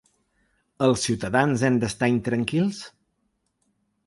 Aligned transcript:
Els 0.85 1.03
ciutadans 1.07 1.67
hem 1.69 1.77
d’estar 1.85 2.09
intranquils? 2.15 2.81